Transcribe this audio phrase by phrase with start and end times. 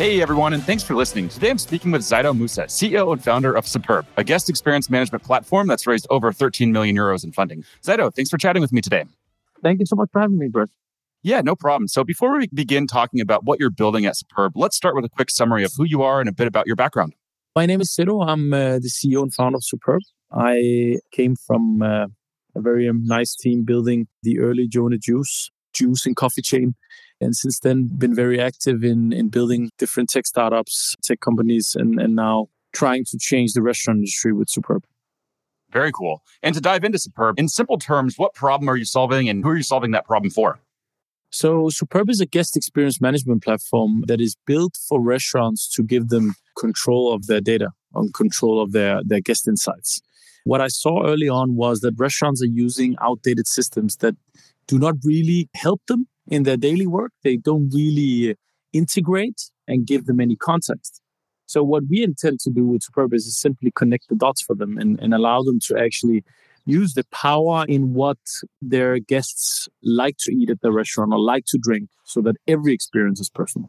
[0.00, 1.28] Hey everyone, and thanks for listening.
[1.28, 5.22] Today I'm speaking with Zaedo Musa, CEO and founder of Superb, a guest experience management
[5.22, 7.64] platform that's raised over 13 million euros in funding.
[7.82, 9.04] Zaedo, thanks for chatting with me today.
[9.62, 10.70] Thank you so much for having me, Brett.
[11.22, 11.86] Yeah, no problem.
[11.86, 15.10] So before we begin talking about what you're building at Superb, let's start with a
[15.10, 17.14] quick summary of who you are and a bit about your background.
[17.54, 18.26] My name is Zaedo.
[18.26, 20.00] I'm uh, the CEO and founder of Superb.
[20.32, 22.06] I came from uh,
[22.56, 26.74] a very um, nice team building the early Jonah Juice, juice and coffee chain
[27.20, 32.00] and since then been very active in in building different tech startups tech companies and
[32.00, 34.84] and now trying to change the restaurant industry with superb.
[35.72, 36.22] Very cool.
[36.42, 39.50] And to dive into superb in simple terms what problem are you solving and who
[39.50, 40.60] are you solving that problem for?
[41.30, 46.08] So superb is a guest experience management platform that is built for restaurants to give
[46.08, 50.00] them control of their data and control of their their guest insights.
[50.44, 54.16] What i saw early on was that restaurants are using outdated systems that
[54.66, 57.12] do not really help them in their daily work.
[57.22, 58.34] They don't really uh,
[58.72, 61.00] integrate and give them any context.
[61.46, 64.78] So what we intend to do with Superb is simply connect the dots for them
[64.78, 66.22] and, and allow them to actually
[66.64, 68.18] use the power in what
[68.62, 72.72] their guests like to eat at the restaurant or like to drink so that every
[72.72, 73.68] experience is personal.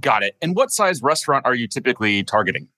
[0.00, 0.36] Got it.
[0.40, 2.68] And what size restaurant are you typically targeting?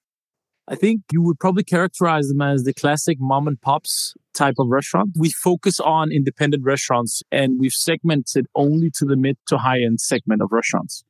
[0.68, 4.66] I think you would probably characterize them as the classic mom and pops type of
[4.68, 5.10] restaurant.
[5.16, 10.00] We focus on independent restaurants and we've segmented only to the mid to high end
[10.00, 11.04] segment of restaurants.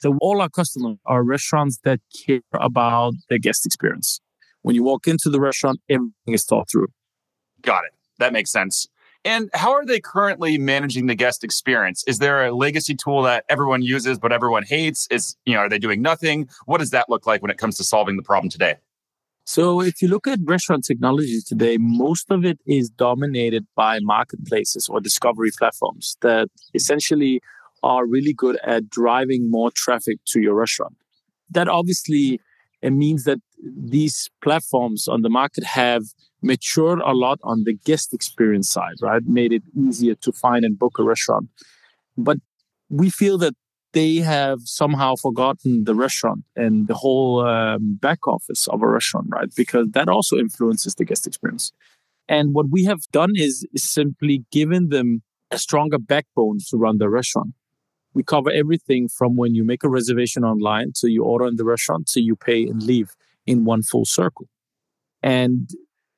[0.00, 4.20] So all our customers are restaurants that care about their guest experience.
[4.62, 6.88] When you walk into the restaurant, everything is thought through.
[7.62, 7.92] Got it.
[8.18, 8.88] That makes sense.
[9.24, 12.02] And how are they currently managing the guest experience?
[12.08, 15.06] Is there a legacy tool that everyone uses but everyone hates?
[15.12, 16.48] Is you know, are they doing nothing?
[16.66, 18.76] What does that look like when it comes to solving the problem today?
[19.48, 24.88] So if you look at restaurant technology today, most of it is dominated by marketplaces
[24.88, 27.40] or discovery platforms that essentially
[27.84, 30.96] are really good at driving more traffic to your restaurant.
[31.48, 32.40] That obviously
[32.82, 36.02] means that these platforms on the market have
[36.42, 39.22] matured a lot on the guest experience side, right?
[39.24, 41.48] Made it easier to find and book a restaurant.
[42.18, 42.38] But
[42.90, 43.54] we feel that
[43.96, 49.26] they have somehow forgotten the restaurant and the whole um, back office of a restaurant,
[49.30, 49.48] right?
[49.56, 51.72] Because that also influences the guest experience.
[52.28, 56.98] And what we have done is, is simply given them a stronger backbone to run
[56.98, 57.54] the restaurant.
[58.12, 61.64] We cover everything from when you make a reservation online to you order in the
[61.64, 64.46] restaurant to you pay and leave in one full circle.
[65.22, 65.70] And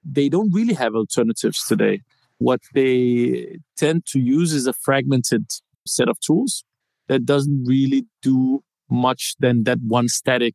[0.05, 2.03] they don't really have alternatives today.
[2.39, 5.45] What they tend to use is a fragmented
[5.87, 6.65] set of tools
[7.09, 10.55] that doesn't really do much than that one static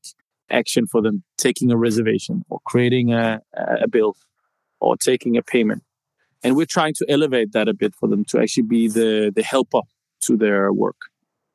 [0.50, 4.16] action for them taking a reservation or creating a, a bill
[4.80, 5.84] or taking a payment.
[6.44, 9.44] And we're trying to elevate that a bit for them to actually be the the
[9.44, 9.82] helper
[10.22, 10.98] to their work.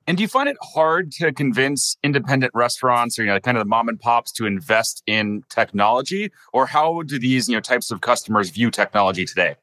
[0.07, 3.65] And do you find it hard to convince independent restaurants or you know kind of
[3.65, 6.31] the mom and pops to invest in technology?
[6.55, 9.57] Or how do these you know types of customers view technology today?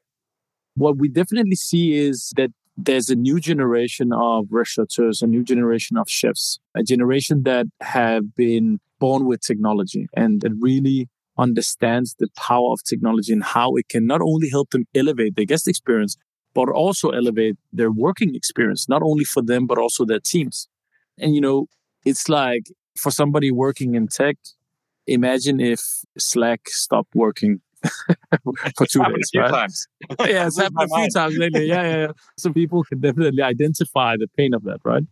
[0.76, 5.96] What we definitely see is that there's a new generation of restaurateurs, a new generation
[5.96, 12.28] of chefs, a generation that have been born with technology and that really understands the
[12.36, 16.16] power of technology and how it can not only help them elevate their guest experience,
[16.54, 20.68] but also elevate their working experience, not only for them, but also their teams.
[21.18, 21.66] And, you know,
[22.04, 22.66] it's like
[22.98, 24.36] for somebody working in tech,
[25.06, 25.80] imagine if
[26.18, 27.60] Slack stopped working
[28.76, 29.50] for two days, right?
[29.50, 29.86] Times.
[30.20, 31.66] yeah, it's happened a few times lately.
[31.66, 32.12] Yeah, yeah, yeah.
[32.38, 35.04] So people can definitely identify the pain of that, right?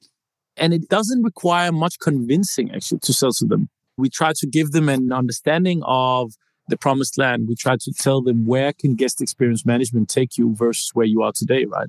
[0.56, 3.68] And it doesn't require much convincing actually to sell to them.
[3.96, 6.32] We try to give them an understanding of
[6.68, 7.46] the promised land.
[7.48, 11.22] We try to tell them where can guest experience management take you versus where you
[11.22, 11.88] are today, right?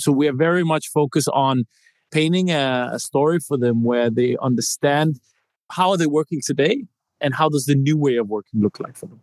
[0.00, 1.64] So we are very much focused on
[2.10, 5.20] painting a, a story for them where they understand
[5.70, 6.84] how are they working today
[7.20, 9.20] and how does the new way of working look like for them.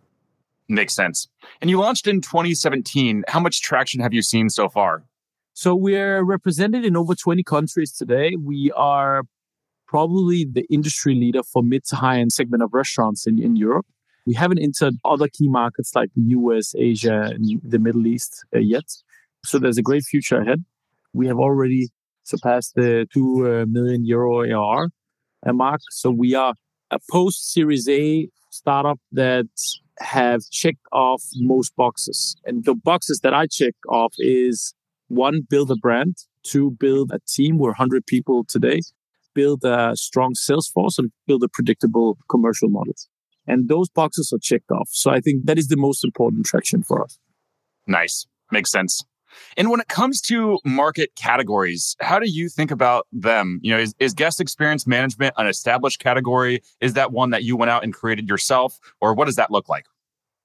[0.69, 1.27] Makes sense.
[1.59, 3.23] And you launched in 2017.
[3.27, 5.03] How much traction have you seen so far?
[5.53, 8.35] So we're represented in over 20 countries today.
[8.35, 9.23] We are
[9.87, 13.85] probably the industry leader for mid to high end segment of restaurants in, in Europe.
[14.25, 18.59] We haven't entered other key markets like the US, Asia, and the Middle East uh,
[18.59, 18.85] yet.
[19.43, 20.63] So there's a great future ahead.
[21.13, 21.89] We have already
[22.23, 24.87] surpassed the 2 uh, million euro AR
[25.45, 25.81] mark.
[25.89, 26.53] So we are
[26.91, 29.47] a post Series A startup that
[30.01, 32.35] have checked off most boxes.
[32.45, 34.73] And the boxes that I check off is
[35.07, 37.57] one, build a brand, two, build a team.
[37.57, 38.81] We're 100 people today,
[39.33, 42.95] build a strong sales force, and build a predictable commercial model.
[43.47, 44.89] And those boxes are checked off.
[44.91, 47.17] So I think that is the most important traction for us.
[47.87, 48.25] Nice.
[48.51, 49.03] Makes sense.
[49.57, 53.59] And when it comes to market categories, how do you think about them?
[53.63, 56.61] You know, is, is, guest experience management an established category?
[56.81, 58.77] Is that one that you went out and created yourself?
[58.99, 59.85] Or what does that look like?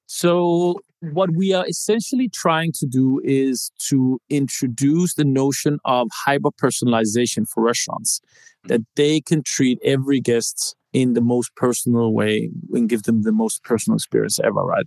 [0.07, 6.51] So, what we are essentially trying to do is to introduce the notion of hyper
[6.51, 8.21] personalization for restaurants,
[8.65, 13.33] that they can treat every guest in the most personal way and give them the
[13.33, 14.87] most personal experience ever, right?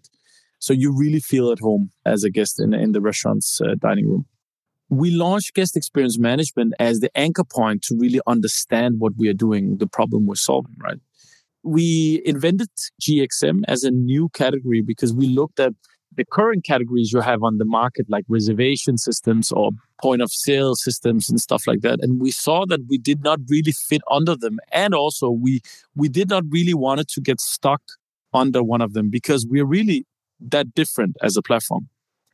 [0.60, 4.08] So you really feel at home as a guest in, in the restaurant's uh, dining
[4.10, 4.26] room.
[4.90, 9.34] We launched guest experience management as the anchor point to really understand what we are
[9.34, 11.00] doing, the problem we're solving, right?
[11.70, 12.70] We invented
[13.00, 15.74] GXM as a new category because we looked at
[16.16, 19.70] the current categories you have on the market, like reservation systems or
[20.02, 22.00] point of sale systems and stuff like that.
[22.02, 24.58] And we saw that we did not really fit under them.
[24.72, 25.62] And also we
[25.96, 27.84] we did not really wanted to get stuck
[28.34, 30.08] under one of them because we're really
[30.40, 31.88] that different as a platform.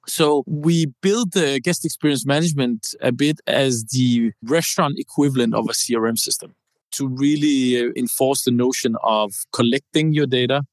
[0.08, 5.74] So we built the guest experience management a bit as the restaurant equivalent of a
[5.74, 6.56] CRM system
[6.98, 10.64] to really uh, enforce the notion of collecting your data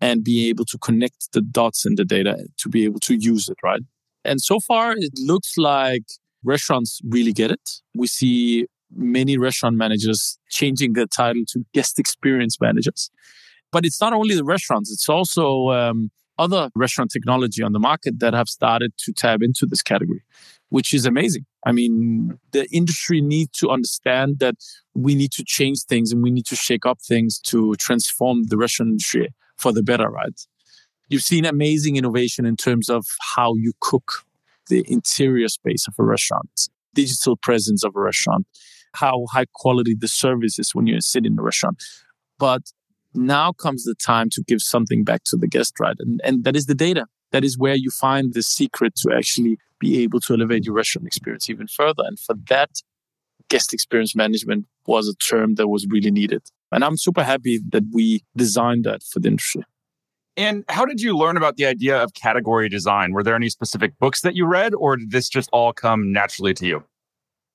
[0.00, 3.48] and be able to connect the dots in the data to be able to use
[3.48, 3.82] it, right?
[4.24, 6.04] And so far, it looks like
[6.44, 7.70] restaurants really get it.
[7.96, 13.10] We see many restaurant managers changing their title to guest experience managers.
[13.70, 18.20] But it's not only the restaurants, it's also um, other restaurant technology on the market
[18.20, 20.22] that have started to tap into this category,
[20.68, 21.44] which is amazing.
[21.66, 24.54] I mean, the industry needs to understand that
[24.94, 28.56] we need to change things and we need to shake up things to transform the
[28.56, 30.40] restaurant industry for the better, right?
[31.08, 34.24] You've seen amazing innovation in terms of how you cook
[34.68, 38.46] the interior space of a restaurant, digital presence of a restaurant,
[38.94, 41.82] how high quality the service is when you sit in a restaurant.
[42.38, 42.62] But
[43.18, 45.96] now comes the time to give something back to the guest, right?
[45.98, 47.06] And, and that is the data.
[47.32, 51.06] That is where you find the secret to actually be able to elevate your restaurant
[51.06, 52.02] experience even further.
[52.06, 52.70] And for that,
[53.48, 56.42] guest experience management was a term that was really needed.
[56.72, 59.62] And I'm super happy that we designed that for the industry.
[60.36, 63.12] And how did you learn about the idea of category design?
[63.12, 66.54] Were there any specific books that you read, or did this just all come naturally
[66.54, 66.84] to you?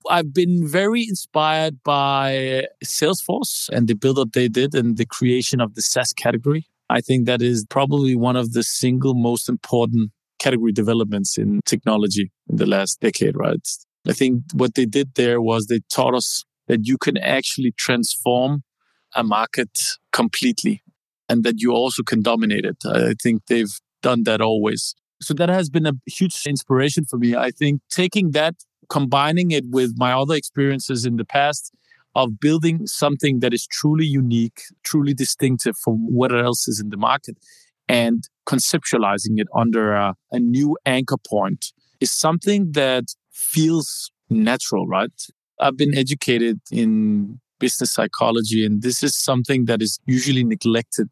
[0.10, 5.62] I've been very inspired by Salesforce and the build up they did and the creation
[5.62, 6.68] of the SaaS category.
[6.90, 12.32] I think that is probably one of the single most important category developments in technology
[12.50, 13.68] in the last decade, right?
[14.08, 18.64] I think what they did there was they taught us that you can actually transform
[19.16, 19.80] a market
[20.12, 20.84] completely
[21.30, 22.78] and that you also can dominate it.
[22.86, 24.96] I think they've done that always.
[25.22, 27.36] So that has been a huge inspiration for me.
[27.36, 28.56] I think taking that
[28.90, 31.72] combining it with my other experiences in the past
[32.16, 36.98] of building something that is truly unique, truly distinctive from what else is in the
[36.98, 37.38] market,
[37.88, 45.12] and conceptualizing it under a, a new anchor point is something that feels natural, right?
[45.60, 51.10] I've been educated in business psychology, and this is something that is usually neglected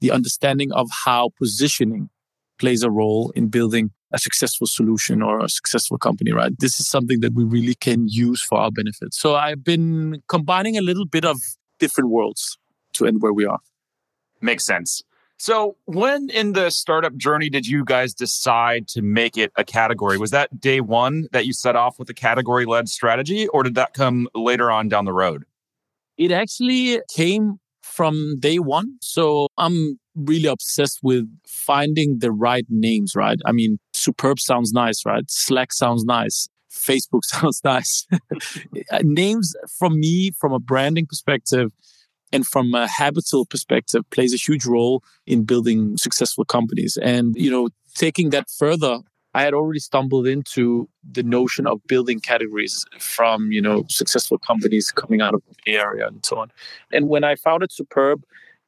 [0.00, 2.10] the understanding of how positioning
[2.58, 6.52] plays a role in building a successful solution or a successful company, right?
[6.58, 9.14] This is something that we really can use for our benefit.
[9.14, 11.36] So I've been combining a little bit of
[11.78, 12.58] different worlds
[12.94, 13.60] to end where we are.
[14.40, 15.02] Makes sense.
[15.38, 20.16] So, when in the startup journey did you guys decide to make it a category?
[20.16, 23.74] Was that day one that you set off with a category led strategy, or did
[23.74, 25.44] that come later on down the road?
[26.16, 28.96] It actually came from day one.
[29.02, 33.38] So, I'm really obsessed with finding the right names, right?
[33.44, 35.24] I mean, Superb sounds nice, right?
[35.28, 36.48] Slack sounds nice.
[36.70, 38.06] Facebook sounds nice.
[38.92, 41.72] Uh, names from me, from a branding perspective
[42.32, 46.96] and from a habitual perspective, plays a huge role in building successful companies.
[47.02, 49.00] And, you know, taking that further,
[49.34, 54.92] I had already stumbled into the notion of building categories from, you know, successful companies
[54.92, 56.52] coming out of the area and so on.
[56.92, 58.22] And when I founded Superb,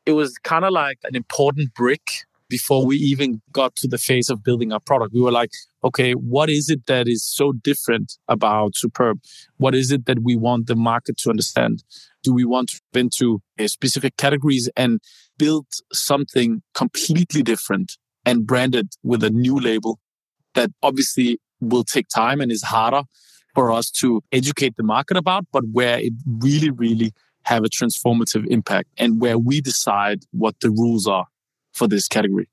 [0.05, 4.29] it was kind of like an important brick before we even got to the phase
[4.31, 5.13] of building our product.
[5.13, 5.51] We were like,
[5.85, 9.21] okay, what is it that is so different about Superb?
[9.59, 11.85] What is it that we want the market to understand?
[12.23, 15.01] Do we want to into uh, specific categories and
[15.39, 20.01] build something completely different and branded with a new label
[20.55, 23.03] that obviously will take time and is harder
[23.55, 27.13] for us to educate the market about, but where it really, really
[27.45, 31.27] have a transformative impact and where we decide what the rules are
[31.79, 32.49] for this category.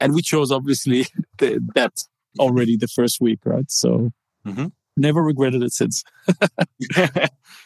[0.00, 1.06] And we chose obviously
[1.38, 1.92] the, that
[2.38, 3.70] already the first week, right?
[3.70, 4.10] So
[4.46, 4.66] mm-hmm.
[4.96, 6.04] never regretted it since.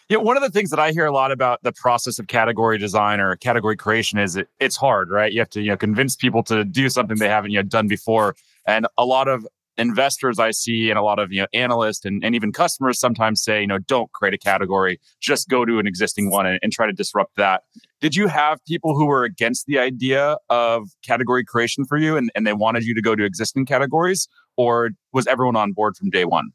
[0.09, 2.79] yeah, one of the things that I hear a lot about the process of category
[2.79, 5.33] design or category creation is it, it's hard, right?
[5.33, 8.35] You have to you know convince people to do something they haven't yet done before,
[8.67, 9.47] and a lot of
[9.77, 13.43] investors I see and a lot of you know analysts and, and even customers sometimes
[13.43, 16.73] say, you know, don't create a category, just go to an existing one and, and
[16.73, 17.63] try to disrupt that.
[18.01, 22.31] Did you have people who were against the idea of category creation for you and,
[22.35, 24.29] and they wanted you to go to existing categories?
[24.57, 26.51] Or was everyone on board from day one?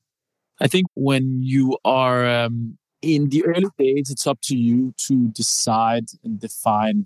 [0.61, 5.29] I think when you are um, in the early days, it's up to you to
[5.29, 7.05] decide and define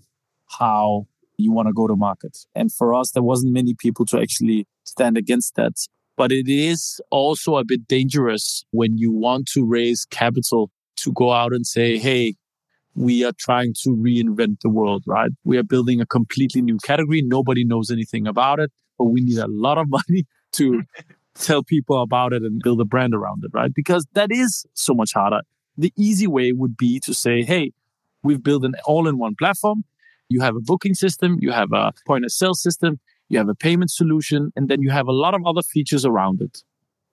[0.60, 2.38] how you want to go to market.
[2.55, 5.74] And for us, there wasn't many people to actually stand against that.
[6.15, 11.32] But it is also a bit dangerous when you want to raise capital to go
[11.32, 12.36] out and say, hey,
[12.96, 15.32] we are trying to reinvent the world, right?
[15.43, 17.24] We are building a completely new category.
[17.24, 20.84] Nobody knows anything about it, but we need a lot of money to
[21.36, 23.74] tell people about it and build a brand around it, right?
[23.74, 25.41] Because that is so much harder.
[25.77, 27.72] The easy way would be to say, hey,
[28.22, 29.84] we've built an all in one platform.
[30.29, 33.00] You have a booking system, you have a point of sale system,
[33.34, 36.42] you have a payment solution, and then you have a lot of other features around
[36.42, 36.63] it.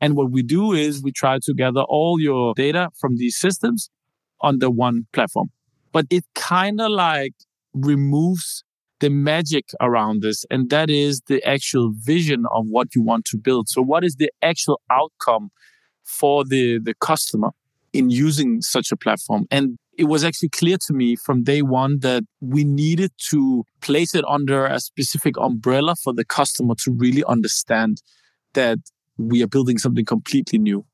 [0.01, 3.91] And what we do is we try to gather all your data from these systems
[4.41, 5.51] on the one platform.
[5.93, 7.35] But it kind of like
[7.75, 8.65] removes
[9.01, 10.45] the magic around this.
[10.51, 13.69] And that is the actual vision of what you want to build.
[13.69, 15.51] So what is the actual outcome
[16.05, 17.51] for the, the customer
[17.93, 19.47] in using such a platform?
[19.51, 24.15] And it was actually clear to me from day one that we needed to place
[24.15, 28.01] it under a specific umbrella for the customer to really understand
[28.55, 28.79] that
[29.19, 30.87] we are building something completely new.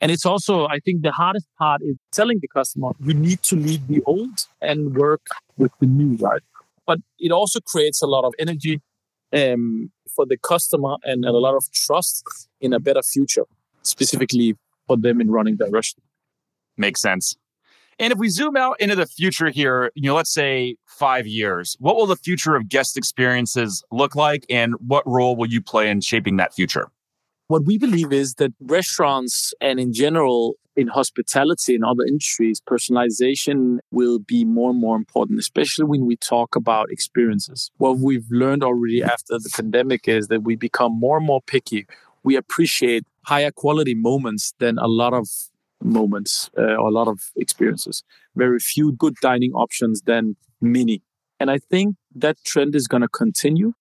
[0.00, 3.54] And it's also, I think, the hardest part is telling the customer you need to
[3.54, 5.26] leave the old and work
[5.58, 6.40] with the new, right?
[6.86, 8.80] But it also creates a lot of energy
[9.34, 13.44] um, for the customer and a lot of trust in a better future,
[13.82, 14.56] specifically
[14.86, 16.08] for them in running their restaurant.
[16.78, 17.36] Makes sense.
[17.98, 21.76] And if we zoom out into the future here, you know, let's say five years,
[21.78, 25.88] what will the future of guest experiences look like and what role will you play
[25.90, 26.90] in shaping that future?
[27.48, 33.78] What we believe is that restaurants and in general in hospitality and other industries, personalization
[33.90, 37.70] will be more and more important, especially when we talk about experiences.
[37.76, 41.86] What we've learned already after the pandemic is that we become more and more picky.
[42.22, 45.28] We appreciate higher quality moments than a lot of
[45.84, 48.02] moments uh, or a lot of experiences.
[48.34, 51.02] Very few good dining options than many.
[51.38, 53.72] And I think that trend is going to continue.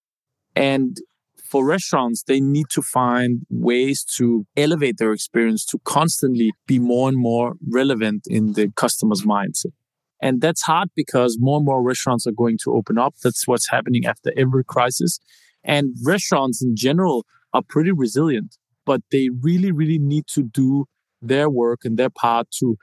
[0.56, 0.98] And
[1.44, 7.08] for restaurants, they need to find ways to elevate their experience to constantly be more
[7.08, 9.74] and more relevant in the customer's mindset.
[10.20, 13.14] And that's hard because more and more restaurants are going to open up.
[13.24, 15.20] That's what's happening after every crisis.
[15.64, 20.86] And restaurants in general are pretty resilient, but they really, really need to do
[21.24, 22.78] their work and their part to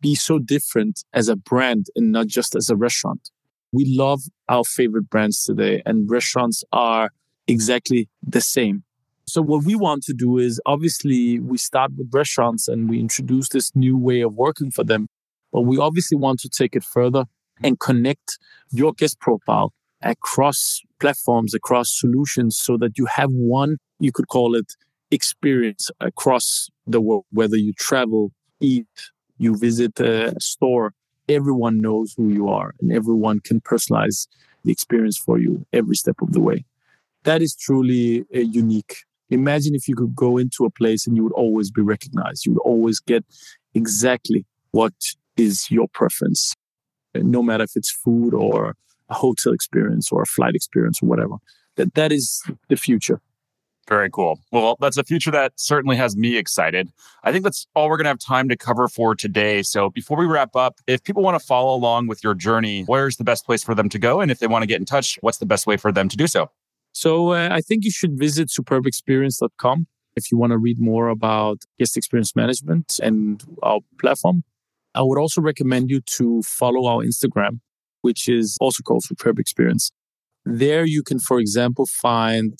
[0.00, 3.30] be so different as a brand and not just as a restaurant.
[3.72, 7.10] We love our favorite brands today, and restaurants are
[7.46, 8.84] exactly the same.
[9.26, 13.48] So, what we want to do is obviously we start with restaurants and we introduce
[13.48, 15.08] this new way of working for them.
[15.52, 17.24] But we obviously want to take it further
[17.62, 18.38] and connect
[18.70, 19.72] your guest profile
[20.02, 24.74] across platforms, across solutions, so that you have one, you could call it
[25.10, 28.86] experience across the world, whether you travel, eat,
[29.38, 30.92] you visit a store,
[31.28, 34.26] everyone knows who you are and everyone can personalize
[34.64, 36.64] the experience for you every step of the way.
[37.24, 38.98] That is truly unique.
[39.30, 42.46] Imagine if you could go into a place and you would always be recognized.
[42.46, 43.24] You would always get
[43.74, 44.94] exactly what
[45.36, 46.54] is your preference,
[47.14, 48.76] no matter if it's food or
[49.08, 51.34] a hotel experience or a flight experience or whatever.
[51.76, 53.20] That that is the future.
[53.88, 54.40] Very cool.
[54.50, 56.88] Well, that's a future that certainly has me excited.
[57.22, 59.62] I think that's all we're going to have time to cover for today.
[59.62, 63.16] So before we wrap up, if people want to follow along with your journey, where's
[63.16, 64.20] the best place for them to go?
[64.20, 66.16] And if they want to get in touch, what's the best way for them to
[66.16, 66.50] do so?
[66.92, 71.58] So uh, I think you should visit superbexperience.com if you want to read more about
[71.78, 74.42] guest experience management and our platform.
[74.94, 77.60] I would also recommend you to follow our Instagram,
[78.00, 79.92] which is also called Superb Experience.
[80.44, 82.58] There you can, for example, find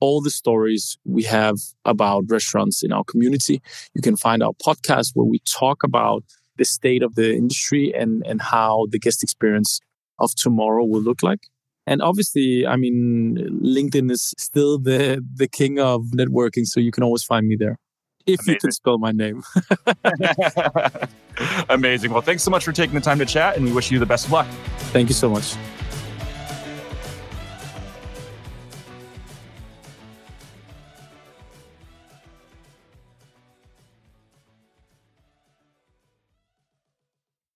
[0.00, 3.60] all the stories we have about restaurants in our community.
[3.94, 6.24] You can find our podcast where we talk about
[6.56, 9.80] the state of the industry and, and how the guest experience
[10.18, 11.46] of tomorrow will look like.
[11.86, 17.02] And obviously, I mean, LinkedIn is still the, the king of networking, so you can
[17.02, 17.78] always find me there.
[18.26, 18.54] if Amazing.
[18.54, 19.42] you can spell my name.
[21.70, 22.12] Amazing.
[22.12, 24.06] Well, thanks so much for taking the time to chat, and we wish you the
[24.06, 24.46] best of luck.
[24.92, 25.56] Thank you so much.